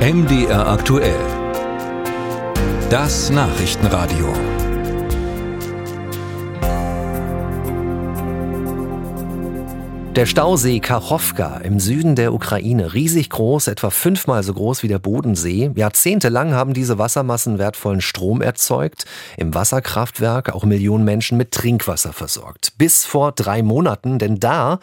MDR 0.00 0.66
aktuell. 0.66 1.20
Das 2.88 3.28
Nachrichtenradio. 3.28 4.32
Der 10.16 10.24
Stausee 10.24 10.80
Kachowka 10.80 11.58
im 11.58 11.78
Süden 11.80 12.16
der 12.16 12.32
Ukraine, 12.32 12.94
riesig 12.94 13.28
groß, 13.28 13.66
etwa 13.66 13.90
fünfmal 13.90 14.42
so 14.42 14.54
groß 14.54 14.82
wie 14.82 14.88
der 14.88 14.98
Bodensee. 14.98 15.70
Jahrzehntelang 15.74 16.54
haben 16.54 16.72
diese 16.72 16.96
Wassermassen 16.96 17.58
wertvollen 17.58 18.00
Strom 18.00 18.40
erzeugt, 18.40 19.04
im 19.36 19.54
Wasserkraftwerk 19.54 20.54
auch 20.54 20.64
Millionen 20.64 21.04
Menschen 21.04 21.36
mit 21.36 21.50
Trinkwasser 21.50 22.14
versorgt. 22.14 22.72
Bis 22.78 23.04
vor 23.04 23.32
drei 23.32 23.62
Monaten, 23.62 24.18
denn 24.18 24.40
da 24.40 24.80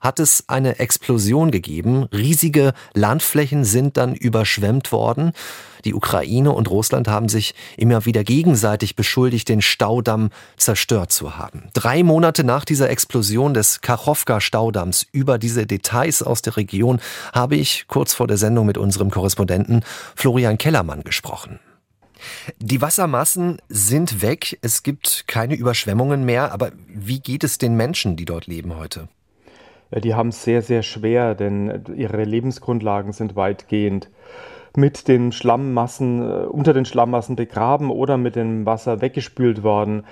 hat 0.00 0.20
es 0.20 0.44
eine 0.48 0.78
Explosion 0.78 1.50
gegeben. 1.50 2.04
Riesige 2.12 2.72
Landflächen 2.94 3.64
sind 3.64 3.96
dann 3.96 4.14
überschwemmt 4.14 4.92
worden. 4.92 5.32
Die 5.84 5.94
Ukraine 5.94 6.52
und 6.52 6.70
Russland 6.70 7.08
haben 7.08 7.28
sich 7.28 7.54
immer 7.76 8.04
wieder 8.04 8.24
gegenseitig 8.24 8.96
beschuldigt, 8.96 9.48
den 9.48 9.62
Staudamm 9.62 10.30
zerstört 10.56 11.12
zu 11.12 11.36
haben. 11.36 11.70
Drei 11.72 12.02
Monate 12.02 12.44
nach 12.44 12.64
dieser 12.64 12.90
Explosion 12.90 13.54
des 13.54 13.80
Kachowka-Staudamms 13.80 15.06
über 15.12 15.38
diese 15.38 15.66
Details 15.66 16.22
aus 16.22 16.42
der 16.42 16.56
Region 16.56 17.00
habe 17.32 17.56
ich 17.56 17.86
kurz 17.88 18.14
vor 18.14 18.26
der 18.26 18.36
Sendung 18.36 18.66
mit 18.66 18.78
unserem 18.78 19.10
Korrespondenten 19.10 19.84
Florian 20.14 20.58
Kellermann 20.58 21.02
gesprochen. 21.02 21.60
Die 22.58 22.80
Wassermassen 22.80 23.58
sind 23.68 24.22
weg, 24.22 24.58
es 24.62 24.82
gibt 24.82 25.24
keine 25.28 25.54
Überschwemmungen 25.54 26.24
mehr, 26.24 26.52
aber 26.52 26.72
wie 26.88 27.20
geht 27.20 27.44
es 27.44 27.58
den 27.58 27.76
Menschen, 27.76 28.16
die 28.16 28.24
dort 28.24 28.46
leben 28.46 28.76
heute? 28.76 29.08
Die 29.90 30.14
haben 30.14 30.28
es 30.28 30.44
sehr, 30.44 30.62
sehr 30.62 30.82
schwer, 30.82 31.34
denn 31.34 31.84
ihre 31.96 32.24
Lebensgrundlagen 32.24 33.12
sind 33.12 33.36
weitgehend 33.36 34.10
mit 34.76 35.08
den 35.08 35.32
Schlammmassen, 35.32 36.20
äh, 36.20 36.44
unter 36.46 36.72
den 36.72 36.84
Schlammmassen 36.84 37.36
begraben 37.36 37.90
oder 37.90 38.16
mit 38.16 38.36
dem 38.36 38.66
Wasser 38.66 39.00
weggespült 39.00 39.62
worden. 39.62 40.04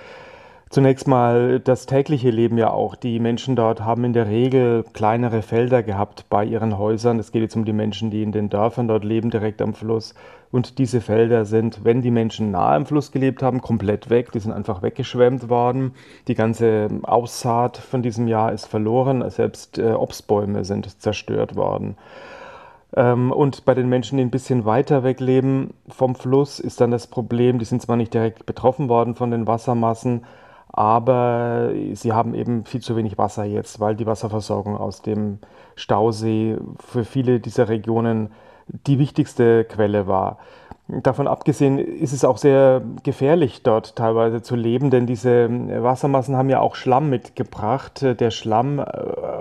Zunächst 0.69 1.07
mal 1.07 1.61
das 1.61 1.85
tägliche 1.85 2.29
Leben 2.29 2.57
ja 2.57 2.71
auch. 2.71 2.95
Die 2.95 3.19
Menschen 3.19 3.55
dort 3.55 3.81
haben 3.81 4.03
in 4.03 4.13
der 4.13 4.27
Regel 4.27 4.83
kleinere 4.91 5.41
Felder 5.41 5.81
gehabt 5.81 6.25
bei 6.29 6.43
ihren 6.43 6.77
Häusern. 6.77 7.19
Es 7.19 7.31
geht 7.31 7.41
jetzt 7.41 7.55
um 7.55 7.63
die 7.63 7.73
Menschen, 7.73 8.11
die 8.11 8.21
in 8.21 8.33
den 8.33 8.49
Dörfern 8.49 8.87
dort 8.87 9.05
leben, 9.05 9.29
direkt 9.29 9.61
am 9.61 9.73
Fluss. 9.73 10.13
Und 10.51 10.77
diese 10.77 10.99
Felder 10.99 11.45
sind, 11.45 11.85
wenn 11.85 12.01
die 12.01 12.11
Menschen 12.11 12.51
nahe 12.51 12.75
am 12.75 12.85
Fluss 12.85 13.11
gelebt 13.11 13.43
haben, 13.43 13.61
komplett 13.61 14.09
weg. 14.09 14.31
Die 14.33 14.39
sind 14.39 14.51
einfach 14.51 14.81
weggeschwemmt 14.81 15.47
worden. 15.47 15.93
Die 16.27 16.35
ganze 16.35 16.89
Aussaat 17.03 17.77
von 17.77 18.01
diesem 18.01 18.27
Jahr 18.27 18.51
ist 18.51 18.65
verloren. 18.65 19.29
Selbst 19.29 19.77
äh, 19.77 19.93
Obstbäume 19.93 20.65
sind 20.65 21.01
zerstört 21.01 21.55
worden. 21.55 21.95
Ähm, 22.95 23.31
und 23.31 23.63
bei 23.65 23.73
den 23.73 23.87
Menschen, 23.87 24.17
die 24.17 24.23
ein 24.23 24.31
bisschen 24.31 24.65
weiter 24.65 25.03
weg 25.03 25.19
leben 25.19 25.73
vom 25.87 26.15
Fluss, 26.15 26.59
ist 26.59 26.81
dann 26.81 26.91
das 26.91 27.07
Problem, 27.07 27.59
die 27.59 27.65
sind 27.65 27.81
zwar 27.81 27.95
nicht 27.95 28.13
direkt 28.13 28.45
betroffen 28.45 28.89
worden 28.89 29.15
von 29.15 29.31
den 29.31 29.47
Wassermassen, 29.47 30.23
aber 30.77 31.71
sie 31.93 32.13
haben 32.13 32.35
eben 32.35 32.63
viel 32.63 32.81
zu 32.81 32.95
wenig 32.95 33.17
Wasser 33.17 33.45
jetzt, 33.45 33.79
weil 33.79 33.95
die 33.95 34.05
Wasserversorgung 34.05 34.77
aus 34.77 35.01
dem 35.01 35.39
Stausee 35.75 36.55
für 36.79 37.03
viele 37.03 37.39
dieser 37.39 37.67
Regionen 37.67 38.29
die 38.67 38.99
wichtigste 38.99 39.63
Quelle 39.63 40.05
war. 40.05 40.37
Davon 40.87 41.27
abgesehen 41.27 41.79
ist 41.79 42.13
es 42.13 42.23
auch 42.23 42.37
sehr 42.37 42.83
gefährlich, 43.01 43.63
dort 43.63 43.95
teilweise 43.95 44.43
zu 44.43 44.55
leben, 44.55 44.91
denn 44.91 45.07
diese 45.07 45.49
Wassermassen 45.81 46.37
haben 46.37 46.49
ja 46.49 46.59
auch 46.59 46.75
Schlamm 46.75 47.09
mitgebracht. 47.09 48.05
Der 48.19 48.29
Schlamm 48.29 48.77
äh, 48.77 48.83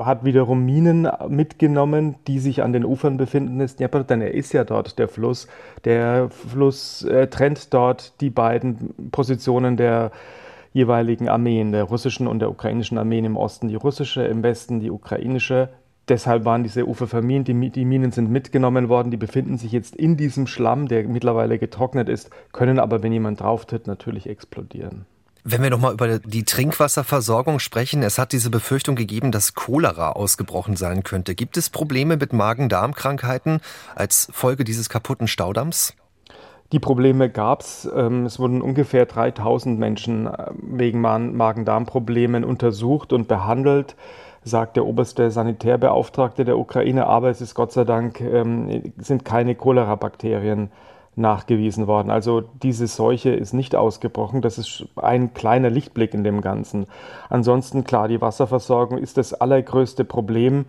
hat 0.04 0.24
wiederum 0.24 0.64
Minen 0.64 1.06
mitgenommen, 1.28 2.14
die 2.26 2.38
sich 2.38 2.62
an 2.62 2.72
den 2.72 2.84
Ufern 2.86 3.18
befinden 3.18 3.58
denn 3.58 4.22
er 4.22 4.32
ist 4.32 4.54
ja 4.54 4.64
dort 4.64 4.98
der 4.98 5.08
Fluss. 5.08 5.48
Der 5.84 6.30
Fluss 6.30 7.04
äh, 7.04 7.26
trennt 7.26 7.74
dort 7.74 8.20
die 8.22 8.30
beiden 8.30 9.10
Positionen 9.12 9.76
der 9.76 10.12
jeweiligen 10.76 11.30
Armeen, 11.30 11.72
der 11.72 11.84
russischen 11.84 12.26
und 12.26 12.40
der 12.40 12.50
ukrainischen 12.50 12.98
Armeen 12.98 13.24
im 13.24 13.38
Osten, 13.38 13.68
die 13.68 13.76
russische, 13.76 14.22
im 14.24 14.42
Westen 14.42 14.78
die 14.78 14.90
ukrainische. 14.90 15.70
Deshalb 16.06 16.44
waren 16.44 16.64
diese 16.64 16.86
Ufer 16.86 17.06
vermint, 17.06 17.48
die, 17.48 17.70
die, 17.70 17.84
Minen 17.86 18.12
sind 18.12 18.30
mitgenommen 18.30 18.90
worden, 18.90 19.10
die 19.10 19.16
befinden 19.16 19.56
sich 19.56 19.72
jetzt 19.72 19.96
in 19.96 20.18
diesem 20.18 20.46
Schlamm, 20.46 20.86
der 20.86 21.08
mittlerweile 21.08 21.58
getrocknet 21.58 22.10
ist, 22.10 22.28
können 22.52 22.78
aber, 22.78 23.02
wenn 23.02 23.10
jemand 23.10 23.40
drauftritt, 23.40 23.86
natürlich 23.86 24.28
explodieren. 24.28 25.06
Wenn 25.44 25.62
wir 25.62 25.70
nochmal 25.70 25.94
über 25.94 26.18
die 26.18 26.44
Trinkwasserversorgung 26.44 27.58
sprechen, 27.58 28.02
es 28.02 28.18
hat 28.18 28.32
diese 28.32 28.50
Befürchtung 28.50 28.96
gegeben, 28.96 29.32
dass 29.32 29.54
Cholera 29.54 30.10
ausgebrochen 30.10 30.76
sein 30.76 31.04
könnte. 31.04 31.34
Gibt 31.34 31.56
es 31.56 31.70
Probleme 31.70 32.18
mit 32.18 32.34
Magen-Darm-Krankheiten 32.34 33.60
als 33.94 34.28
Folge 34.30 34.64
dieses 34.64 34.90
kaputten 34.90 35.26
Staudamms? 35.26 35.94
Die 36.72 36.78
Probleme 36.80 37.30
gab 37.30 37.60
es. 37.60 37.88
Ähm, 37.94 38.26
es 38.26 38.38
wurden 38.38 38.62
ungefähr 38.62 39.06
3000 39.06 39.78
Menschen 39.78 40.26
äh, 40.26 40.50
wegen 40.60 41.00
Magen-Darm-Problemen 41.00 42.44
untersucht 42.44 43.12
und 43.12 43.28
behandelt 43.28 43.96
sagt 44.46 44.76
der 44.76 44.86
oberste 44.86 45.32
Sanitärbeauftragte 45.32 46.44
der 46.44 46.56
Ukraine, 46.56 47.08
aber 47.08 47.30
es 47.30 47.40
ist 47.40 47.56
Gott 47.56 47.72
sei 47.72 47.82
Dank, 47.82 48.20
ähm, 48.20 48.92
sind 48.96 49.24
keine 49.24 49.56
Cholera-Bakterien 49.56 50.70
nachgewiesen 51.16 51.86
worden. 51.86 52.10
Also 52.10 52.42
diese 52.62 52.86
Seuche 52.86 53.30
ist 53.30 53.54
nicht 53.54 53.74
ausgebrochen. 53.74 54.42
Das 54.42 54.58
ist 54.58 54.84
ein 54.96 55.34
kleiner 55.34 55.70
Lichtblick 55.70 56.14
in 56.14 56.22
dem 56.22 56.42
Ganzen. 56.42 56.86
Ansonsten 57.28 57.84
klar, 57.84 58.06
die 58.06 58.20
Wasserversorgung 58.20 58.98
ist 58.98 59.16
das 59.16 59.34
allergrößte 59.34 60.04
Problem. 60.04 60.66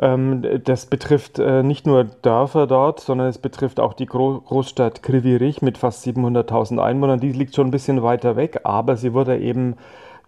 Ähm, 0.00 0.42
das 0.64 0.86
betrifft 0.86 1.38
äh, 1.38 1.62
nicht 1.62 1.86
nur 1.86 2.04
Dörfer 2.04 2.66
dort, 2.66 3.00
sondern 3.00 3.28
es 3.28 3.38
betrifft 3.38 3.80
auch 3.80 3.94
die 3.94 4.06
Großstadt 4.06 5.02
Krivirich 5.02 5.62
mit 5.62 5.78
fast 5.78 6.06
700.000 6.06 6.78
Einwohnern. 6.78 7.20
Die 7.20 7.32
liegt 7.32 7.54
schon 7.54 7.68
ein 7.68 7.72
bisschen 7.72 8.02
weiter 8.02 8.36
weg, 8.36 8.60
aber 8.64 8.96
sie 8.96 9.12
wurde 9.12 9.38
eben 9.38 9.76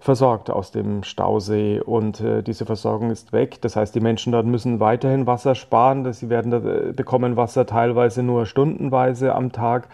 versorgt 0.00 0.50
aus 0.50 0.70
dem 0.72 1.03
Stausee 1.03 1.81
und 1.81 2.20
äh, 2.20 2.42
diese 2.42 2.64
Versorgung 2.64 3.10
ist 3.10 3.32
weg. 3.32 3.60
Das 3.60 3.76
heißt, 3.76 3.94
die 3.94 4.00
Menschen 4.00 4.32
dort 4.32 4.47
müssen 4.47 4.81
weiterhin 4.81 5.26
Wasser 5.26 5.54
sparen. 5.54 6.10
Sie 6.12 6.31
werden 6.31 6.52
äh, 6.52 6.92
bekommen 6.92 7.37
Wasser 7.37 7.66
teilweise 7.66 8.22
nur 8.22 8.47
stundenweise 8.47 9.34
am 9.34 9.52
Tag. 9.52 9.88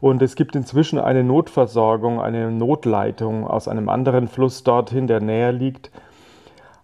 Und 0.00 0.20
es 0.20 0.34
gibt 0.34 0.56
inzwischen 0.56 0.98
eine 0.98 1.24
Notversorgung, 1.24 2.20
eine 2.20 2.50
Notleitung 2.50 3.46
aus 3.46 3.68
einem 3.68 3.88
anderen 3.88 4.28
Fluss 4.28 4.64
dorthin, 4.64 5.06
der 5.06 5.20
näher 5.20 5.52
liegt. 5.52 5.90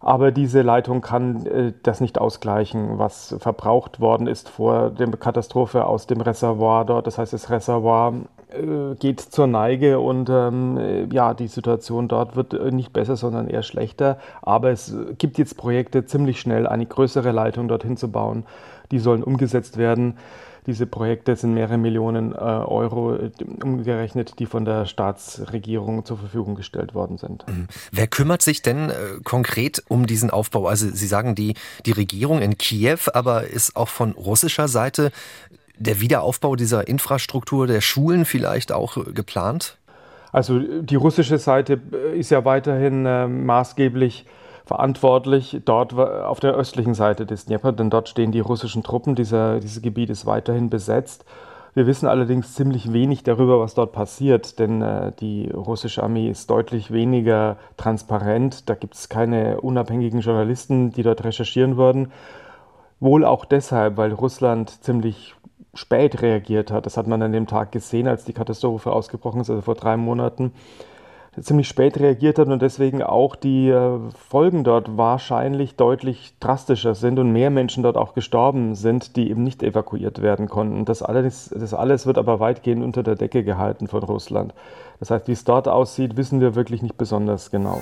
Aber 0.01 0.33
diese 0.33 0.63
Leitung 0.63 1.03
kann 1.03 1.45
äh, 1.47 1.73
das 1.83 2.01
nicht 2.01 2.19
ausgleichen, 2.19 2.99
was 2.99 3.37
verbraucht 3.39 4.01
worden 4.01 4.27
ist 4.27 4.49
vor 4.49 4.91
der 4.91 5.09
Katastrophe 5.09 5.85
aus 5.85 6.07
dem 6.07 6.23
Reservoir 6.23 6.87
dort. 6.87 7.07
Das 7.07 7.19
heißt, 7.19 7.35
das 7.35 7.51
Reservoir 7.51 8.15
äh, 8.49 8.95
geht 8.99 9.21
zur 9.21 9.47
Neige 9.47 10.01
und 10.01 10.31
ähm, 10.31 10.79
äh, 10.79 11.05
ja, 11.13 11.35
die 11.35 11.49
Situation 11.49 12.09
dort 12.09 12.35
wird 12.35 12.55
äh, 12.55 12.71
nicht 12.71 12.95
besser, 12.95 13.17
sondern 13.17 13.47
eher 13.47 13.63
schlechter. 13.63 14.17
Aber 14.41 14.71
es 14.71 14.97
gibt 15.19 15.37
jetzt 15.37 15.59
Projekte, 15.59 16.07
ziemlich 16.07 16.41
schnell 16.41 16.67
eine 16.67 16.87
größere 16.87 17.31
Leitung 17.31 17.69
dorthin 17.69 17.99
zu 17.99 18.11
bauen. 18.11 18.45
Die 18.91 18.99
sollen 18.99 19.23
umgesetzt 19.23 19.77
werden. 19.77 20.17
Diese 20.67 20.87
Projekte 20.87 21.35
sind 21.37 21.55
mehrere 21.55 21.79
Millionen 21.79 22.33
äh, 22.33 22.37
Euro 22.37 23.17
umgerechnet, 23.63 24.39
die 24.39 24.47
von 24.47 24.65
der 24.65 24.85
Staatsregierung 24.85 26.05
zur 26.05 26.19
Verfügung 26.19 26.55
gestellt 26.55 26.95
worden 26.95 27.17
sind. 27.17 27.47
Mhm. 27.49 27.67
Wer 27.93 28.07
kümmert 28.07 28.43
sich 28.43 28.61
denn 28.61 28.91
äh, 28.91 28.95
konkret 29.25 29.83
um 29.89 30.07
diesen 30.07 30.31
Aufbau? 30.31 30.67
Also 30.67 30.89
Sie 30.91 31.07
sagen 31.07 31.35
die, 31.35 31.55
die 31.87 31.93
Regierung 31.93 32.43
in 32.43 32.59
Kiew, 32.59 32.99
aber 33.15 33.47
ist 33.47 33.75
auch 33.75 33.89
von 33.89 34.13
russischer 34.13 34.69
Seite 34.69 35.13
der 35.79 36.01
Wiederaufbau 36.01 36.57
dieser 36.57 36.87
Infrastruktur 36.87 37.67
der 37.67 37.81
Schulen 37.81 38.25
vielleicht 38.25 38.71
auch 38.71 38.99
äh, 38.99 39.13
geplant? 39.13 39.79
Also 40.31 40.59
die 40.59 40.97
russische 40.97 41.39
Seite 41.39 41.81
äh, 41.93 42.19
ist 42.19 42.31
ja 42.31 42.45
weiterhin 42.45 43.07
äh, 43.07 43.27
maßgeblich 43.27 44.27
verantwortlich 44.65 45.61
dort 45.65 45.95
auf 45.95 46.41
der 46.41 46.55
östlichen 46.55 46.95
Seite 46.95 47.27
des 47.27 47.47
Dnieper, 47.47 47.73
denn 47.73 47.91
dort 47.91 48.09
stehen 48.09 48.33
die 48.33 48.41
russischen 48.41 48.83
Truppen. 48.83 49.15
Dieser, 49.15 49.61
dieses 49.61 49.83
Gebiet 49.83 50.11
ist 50.11 50.27
weiterhin 50.27 50.71
besetzt. 50.71 51.25
Wir 51.73 51.87
wissen 51.87 52.09
allerdings 52.09 52.55
ziemlich 52.55 52.93
wenig 52.93 53.23
darüber, 53.23 53.61
was 53.61 53.75
dort 53.75 53.93
passiert, 53.93 54.59
denn 54.59 54.83
äh, 54.83 55.13
die 55.21 55.49
russische 55.51 56.03
Armee 56.03 56.29
ist 56.29 56.51
deutlich 56.51 56.91
weniger 56.91 57.59
transparent. 57.77 58.69
Da 58.69 58.75
gibt 58.75 58.95
es 58.95 59.09
keine 59.09 59.61
unabhängigen 59.61 60.21
Journalisten, 60.21 60.91
die 60.91 61.05
dort 61.05 61.23
recherchieren 61.23 61.77
würden. 61.77 62.11
Wohl 62.99 63.25
auch 63.25 63.45
deshalb, 63.45 63.97
weil 63.97 64.13
Russland 64.13 64.83
ziemlich 64.83 65.37
spät 65.73 66.23
reagiert 66.23 66.73
hat. 66.73 66.87
Das 66.87 66.97
hat 66.97 67.07
man 67.07 67.23
an 67.23 67.33
dem 67.33 67.47
Tag 67.47 67.71
gesehen, 67.71 68.09
als 68.09 68.25
die 68.25 68.33
Katastrophe 68.33 68.93
ausgebrochen 68.93 69.41
ist, 69.41 69.51
also 69.51 69.63
vor 69.63 69.77
drei 69.77 69.97
Monaten 69.97 70.53
ziemlich 71.41 71.69
spät 71.69 71.99
reagiert 71.99 72.39
hat 72.39 72.49
und 72.49 72.61
deswegen 72.61 73.03
auch 73.03 73.37
die 73.37 73.69
äh, 73.69 73.99
Folgen 74.29 74.65
dort 74.65 74.97
wahrscheinlich 74.97 75.77
deutlich 75.77 76.35
drastischer 76.41 76.95
sind 76.95 77.19
und 77.19 77.33
mehr 77.33 77.51
Menschen 77.51 77.83
dort 77.83 77.97
auch 77.97 78.15
gestorben 78.15 78.75
sind, 78.75 79.17
die 79.17 79.31
eben 79.31 79.45
nicht 79.45 79.63
evakuiert 79.63 80.23
werden 80.23 80.49
konnten. 80.49 80.85
Das 80.85 81.03
alles, 81.03 81.55
das 81.57 81.75
alles 81.75 82.07
wird 82.07 82.19
aber 82.19 82.41
weitgehend 82.41 82.83
unter 82.83 83.03
der 83.03 83.17
Decke 83.17 83.45
gehalten 83.45 83.87
von 83.87 84.03
Russland. 84.03 84.55
Das 84.99 85.11
heißt, 85.11 85.29
wie 85.29 85.33
es 85.33 85.45
dort 85.45 85.69
aussieht, 85.69 86.17
wissen 86.17 86.41
wir 86.41 86.55
wirklich 86.55 86.83
nicht 86.83 86.99
besonders 86.99 87.51
genau. 87.51 87.81